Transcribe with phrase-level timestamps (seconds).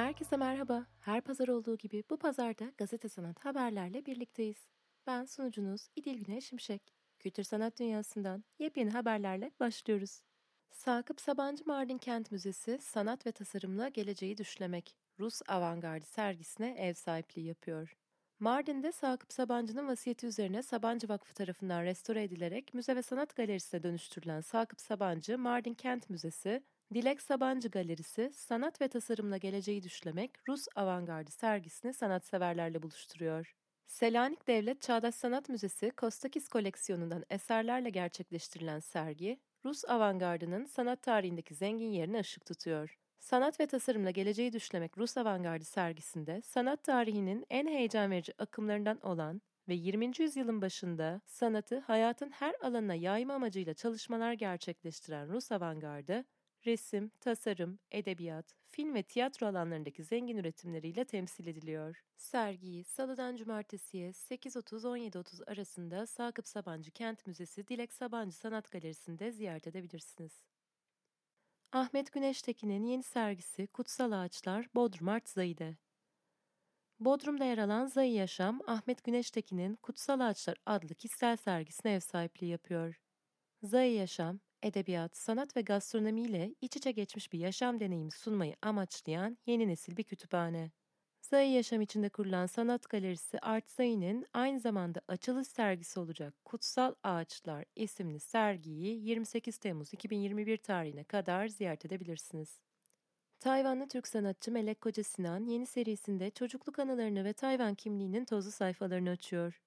[0.00, 0.86] Herkese merhaba.
[1.00, 4.68] Her pazar olduğu gibi bu pazarda gazete sanat haberlerle birlikteyiz.
[5.06, 6.94] Ben sunucunuz İdil Güneş Şimşek.
[7.18, 10.22] Kültür sanat dünyasından yepyeni haberlerle başlıyoruz.
[10.72, 17.46] Sakıp Sabancı Mardin Kent Müzesi sanat ve tasarımla geleceği düşlemek Rus avantgardı sergisine ev sahipliği
[17.46, 17.96] yapıyor.
[18.38, 24.40] Mardin'de Sakıp Sabancı'nın vasiyeti üzerine Sabancı Vakfı tarafından restore edilerek müze ve sanat galerisine dönüştürülen
[24.40, 26.62] Sakıp Sabancı Mardin Kent Müzesi,
[26.94, 33.54] Dilek Sabancı Galerisi, sanat ve tasarımla geleceği düşlemek Rus avantgardı sergisini sanatseverlerle buluşturuyor.
[33.86, 41.90] Selanik Devlet Çağdaş Sanat Müzesi Kostakis koleksiyonundan eserlerle gerçekleştirilen sergi, Rus avantgardının sanat tarihindeki zengin
[41.90, 42.98] yerini ışık tutuyor.
[43.18, 49.42] Sanat ve tasarımla geleceği düşlemek Rus avantgardı sergisinde sanat tarihinin en heyecan verici akımlarından olan
[49.68, 50.12] ve 20.
[50.18, 56.24] yüzyılın başında sanatı hayatın her alanına yayma amacıyla çalışmalar gerçekleştiren Rus avantgardı,
[56.66, 62.02] resim, tasarım, edebiyat, film ve tiyatro alanlarındaki zengin üretimleriyle temsil ediliyor.
[62.16, 70.44] Sergiyi salıdan cumartesiye 8.30-17.30 arasında Sakıp Sabancı Kent Müzesi Dilek Sabancı Sanat Galerisi'nde ziyaret edebilirsiniz.
[71.72, 75.76] Ahmet Güneştekin'in yeni sergisi Kutsal Ağaçlar Bodrum Art Zayi'de.
[77.00, 83.00] Bodrum'da yer alan Zayi Yaşam, Ahmet Güneştekin'in Kutsal Ağaçlar adlı kişisel sergisine ev sahipliği yapıyor.
[83.62, 89.38] Zayi Yaşam, edebiyat, sanat ve gastronomi ile iç içe geçmiş bir yaşam deneyimi sunmayı amaçlayan
[89.46, 90.70] yeni nesil bir kütüphane.
[91.22, 97.64] Zayi Yaşam içinde kurulan sanat galerisi Art Zayi'nin aynı zamanda açılış sergisi olacak Kutsal Ağaçlar
[97.76, 102.60] isimli sergiyi 28 Temmuz 2021 tarihine kadar ziyaret edebilirsiniz.
[103.40, 109.10] Tayvanlı Türk sanatçı Melek Koca Sinan yeni serisinde çocukluk anılarını ve Tayvan kimliğinin tozlu sayfalarını
[109.10, 109.62] açıyor.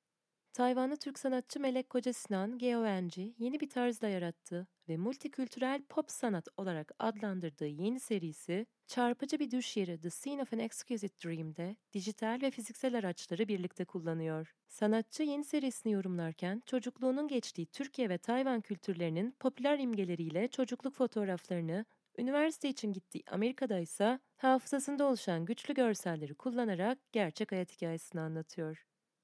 [0.54, 6.48] Tayvanlı Türk sanatçı Melek Koca Sinan, Geoenci yeni bir tarzla yarattığı ve multikültürel pop sanat
[6.58, 12.40] olarak adlandırdığı yeni serisi, çarpıcı bir düş yeri The Scene of an Exquisite Dream'de dijital
[12.42, 14.54] ve fiziksel araçları birlikte kullanıyor.
[14.68, 21.86] Sanatçı yeni serisini yorumlarken çocukluğunun geçtiği Türkiye ve Tayvan kültürlerinin popüler imgeleriyle çocukluk fotoğraflarını,
[22.18, 28.84] üniversite için gittiği Amerika'da ise hafızasında oluşan güçlü görselleri kullanarak gerçek hayat hikayesini anlatıyor.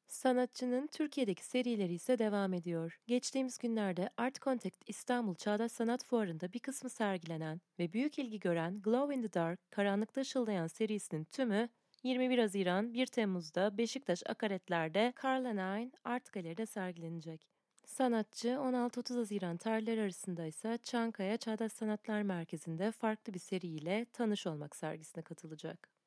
[0.09, 2.99] Sanatçının Türkiye'deki serileri ise devam ediyor.
[3.07, 8.81] Geçtiğimiz günlerde Art Contact İstanbul Çağdaş Sanat Fuarı'nda bir kısmı sergilenen ve büyük ilgi gören
[8.81, 11.69] Glow in the Dark, Karanlıkta Işıldayan serisinin tümü
[12.03, 17.47] 21 Haziran 1 Temmuz'da Beşiktaş Akaretler'de Carla Art Galeri'de sergilenecek.
[17.85, 24.75] Sanatçı 16-30 Haziran tarihleri arasında ise Çankaya Çağdaş Sanatlar Merkezi'nde farklı bir seriyle Tanış Olmak
[24.75, 25.98] sergisine katılacak.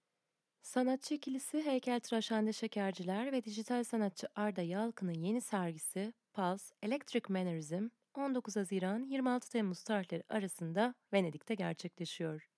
[0.62, 7.88] Sanatçı ikilisi heykeltıraş Hande Şekerciler ve dijital sanatçı Arda Yalkın'ın yeni sergisi Pulse Electric Mannerism
[8.14, 12.48] 19 Haziran 26 Temmuz tarihleri arasında Venedik'te gerçekleşiyor.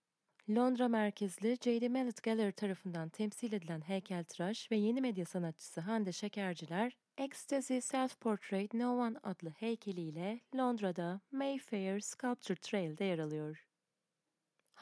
[0.50, 1.88] Londra merkezli J.D.
[1.88, 8.98] Mallet Gallery tarafından temsil edilen heykeltıraş ve yeni medya sanatçısı Hande Şekerciler, Ecstasy Self-Portrait No
[8.98, 13.66] One adlı heykeliyle Londra'da Mayfair Sculpture Trail'de yer alıyor.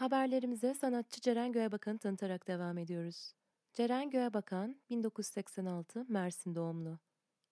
[0.02, 3.32] Haberlerimize sanatçı Ceren Göğebakan'ı tanıtarak devam ediyoruz.
[3.72, 6.98] Ceren Göğebakan, 1986 Mersin doğumlu.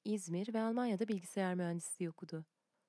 [0.05, 2.45] İzmir ve Almanya'da bilgisayar mühendisliği okudu.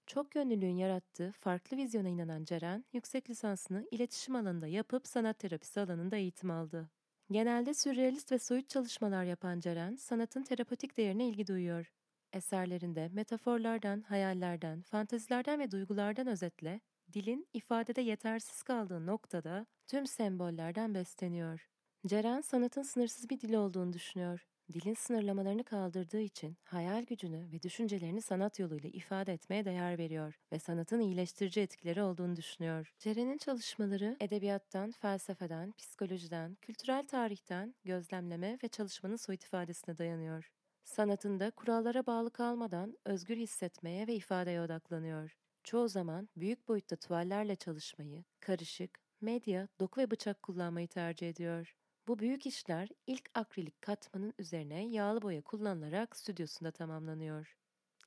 [0.06, 6.16] Çok yönlülüğün yarattığı farklı vizyona inanan Ceren, yüksek lisansını iletişim alanında yapıp sanat terapisi alanında
[6.16, 6.90] eğitim aldı.
[7.32, 11.92] Genelde sürrealist ve soyut çalışmalar yapan Ceren, sanatın terapotik değerine ilgi duyuyor.
[12.34, 16.82] Eserlerinde metaforlardan, hayallerden, fantezilerden ve duygulardan özetle
[17.14, 21.68] dilin ifadede yetersiz kaldığı noktada tüm sembollerden besleniyor.
[22.08, 24.46] Ceren sanatın sınırsız bir dil olduğunu düşünüyor.
[24.74, 30.60] Dilin sınırlamalarını kaldırdığı için hayal gücünü ve düşüncelerini sanat yoluyla ifade etmeye değer veriyor ve
[30.60, 32.94] sanatın iyileştirici etkileri olduğunu düşünüyor.
[33.00, 40.52] Ceren'in çalışmaları edebiyattan, felsefeden, psikolojiden, kültürel tarihten, gözlemleme ve çalışmanın soyut ifadesine dayanıyor.
[40.84, 45.41] Sanatında kurallara bağlı kalmadan özgür hissetmeye ve ifadeye odaklanıyor.
[45.64, 51.76] Çoğu zaman büyük boyutta tuvallerle çalışmayı, karışık, medya, doku ve bıçak kullanmayı tercih ediyor.
[52.08, 57.58] Bu büyük işler ilk akrilik katmanın üzerine yağlı boya kullanılarak stüdyosunda tamamlanıyor.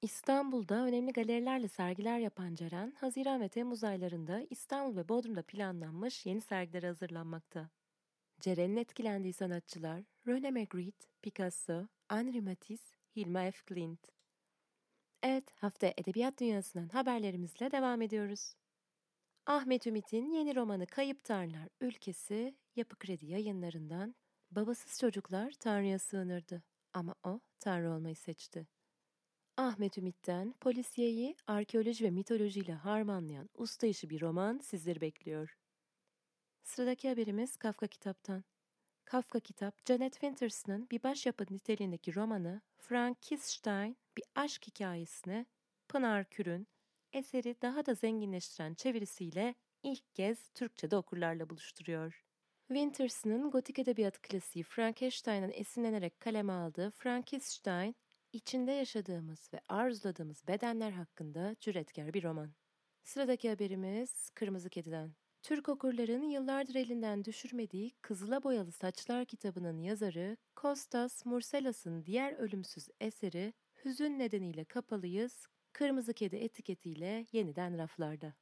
[0.02, 6.40] İstanbul'da önemli galerilerle sergiler yapan Ceren, Haziran ve Temmuz aylarında İstanbul ve Bodrum'da planlanmış yeni
[6.40, 7.70] sergilere hazırlanmakta.
[8.40, 13.64] Ceren'in etkilendiği sanatçılar René Magritte, Picasso, Henri Matisse, Hilma F.
[13.66, 14.08] Klint.
[15.26, 18.54] Evet, hafta edebiyat dünyasından haberlerimizle devam ediyoruz.
[19.46, 24.14] Ahmet Ümit'in yeni romanı Kayıp Tanrılar Ülkesi Yapı Kredi yayınlarından
[24.50, 26.62] Babasız çocuklar Tanrı'ya sığınırdı
[26.92, 28.66] ama o Tanrı olmayı seçti.
[29.56, 35.58] Ahmet Ümit'ten polisiyeyi arkeoloji ve mitolojiyle harmanlayan usta işi bir roman sizleri bekliyor.
[36.62, 38.44] Sıradaki haberimiz Kafka kitaptan.
[39.04, 45.46] Kafka kitap, Janet Winters'ın bir başyapıt niteliğindeki romanı Frankenstein bir aşk hikayesini
[45.88, 46.69] Pınar Kür'ün
[47.12, 52.25] eseri daha da zenginleştiren çevirisiyle ilk kez Türkçe'de okurlarla buluşturuyor.
[52.69, 57.96] Winters'ın gotik edebiyat klasiği Frankenstein'ın esinlenerek kaleme aldığı Frankenstein,
[58.32, 62.52] içinde yaşadığımız ve arzuladığımız bedenler hakkında cüretkar bir roman.
[63.02, 65.14] Sıradaki haberimiz Kırmızı Kedi'den.
[65.43, 73.52] Türk okurların yıllardır elinden düşürmediği Kızıla Boyalı Saçlar kitabının yazarı Kostas Murselas'ın diğer ölümsüz eseri
[73.84, 78.34] Hüzün nedeniyle kapalıyız, Kırmızı Kedi etiketiyle yeniden raflarda.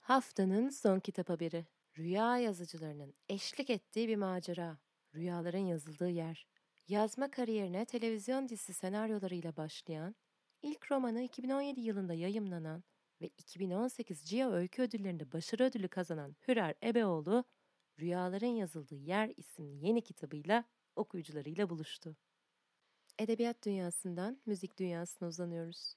[0.00, 1.66] Haftanın son kitap haberi.
[1.98, 4.78] Rüya yazıcılarının eşlik ettiği bir macera.
[5.14, 6.46] Rüyaların yazıldığı yer.
[6.88, 10.14] Yazma kariyerine televizyon dizisi senaryolarıyla başlayan,
[10.62, 12.84] ilk romanı 2017 yılında yayımlanan
[13.20, 17.44] ve 2018 CIA Öykü Ödülleri'nde başarı ödülü kazanan Hürer Ebeoğlu,
[18.00, 20.64] Rüyaların Yazıldığı Yer isimli yeni kitabıyla
[20.96, 22.16] okuyucularıyla buluştu.
[23.20, 25.94] Edebiyat dünyasından müzik dünyasına uzanıyoruz.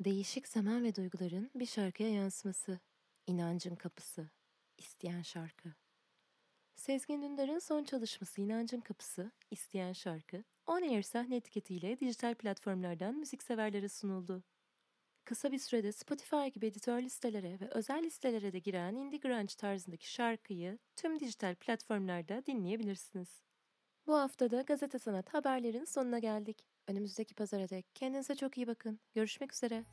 [0.00, 2.80] Değişik zaman ve duyguların bir şarkıya yansıması,
[3.26, 4.30] inancın kapısı,
[4.78, 5.74] isteyen şarkı.
[6.74, 13.88] Sezgin Dündar'ın son çalışması İnancın Kapısı, isteyen şarkı, On Air sahne etiketiyle dijital platformlardan müzikseverlere
[13.88, 14.44] sunuldu.
[15.24, 20.12] Kısa bir sürede Spotify gibi editör listelere ve özel listelere de giren indie grunge tarzındaki
[20.12, 23.47] şarkıyı tüm dijital platformlarda dinleyebilirsiniz.
[24.08, 26.66] Bu haftada Gazete Sanat haberlerin sonuna geldik.
[26.86, 29.00] Önümüzdeki pazara dek kendinize çok iyi bakın.
[29.14, 29.84] Görüşmek üzere.